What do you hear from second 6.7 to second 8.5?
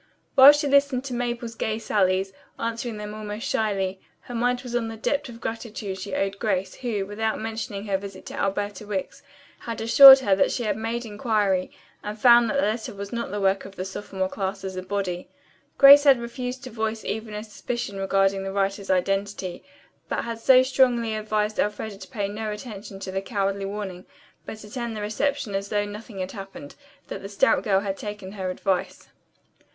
who, without mentioning her visit to